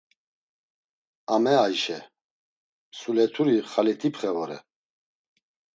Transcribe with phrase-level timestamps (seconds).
[1.33, 1.97] Ame Ayşe,
[2.91, 4.57] Msuleturi Xalit̆ipxe vore.